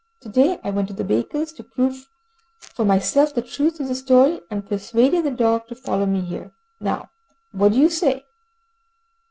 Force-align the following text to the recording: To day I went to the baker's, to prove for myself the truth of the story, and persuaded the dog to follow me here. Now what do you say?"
To 0.21 0.29
day 0.29 0.59
I 0.63 0.71
went 0.71 0.87
to 0.87 0.95
the 0.95 1.03
baker's, 1.03 1.53
to 1.53 1.63
prove 1.63 2.09
for 2.57 2.83
myself 2.83 3.35
the 3.35 3.43
truth 3.43 3.79
of 3.79 3.87
the 3.87 3.93
story, 3.93 4.41
and 4.49 4.67
persuaded 4.67 5.25
the 5.25 5.29
dog 5.29 5.67
to 5.67 5.75
follow 5.75 6.07
me 6.07 6.21
here. 6.21 6.53
Now 6.79 7.11
what 7.51 7.73
do 7.73 7.77
you 7.77 7.89
say?" 7.91 8.25